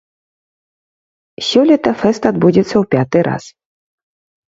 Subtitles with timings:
[1.49, 3.43] Сёлета фэст адбудзецца ў пяты раз.